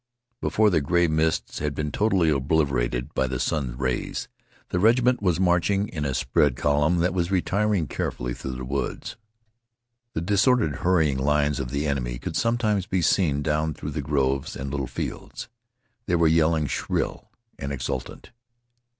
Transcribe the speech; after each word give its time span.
Before 0.41 0.71
the 0.71 0.81
gray 0.81 1.07
mists 1.07 1.59
had 1.59 1.75
been 1.75 1.91
totally 1.91 2.31
obliterated 2.31 3.13
by 3.13 3.27
the 3.27 3.39
sun 3.39 3.77
rays, 3.77 4.27
the 4.69 4.79
regiment 4.79 5.21
was 5.21 5.39
marching 5.39 5.89
in 5.89 6.05
a 6.05 6.15
spread 6.15 6.55
column 6.55 6.97
that 7.01 7.13
was 7.13 7.29
retiring 7.29 7.85
carefully 7.85 8.33
through 8.33 8.55
the 8.55 8.65
woods. 8.65 9.15
The 10.13 10.21
disordered, 10.21 10.77
hurrying 10.77 11.19
lines 11.19 11.59
of 11.59 11.69
the 11.69 11.85
enemy 11.85 12.17
could 12.17 12.35
sometimes 12.35 12.87
be 12.87 13.03
seen 13.03 13.43
down 13.43 13.75
through 13.75 13.91
the 13.91 14.01
groves 14.01 14.55
and 14.55 14.71
little 14.71 14.87
fields. 14.87 15.49
They 16.07 16.15
were 16.15 16.25
yelling, 16.25 16.65
shrill 16.65 17.29
and 17.59 17.71
exultant. 17.71 18.31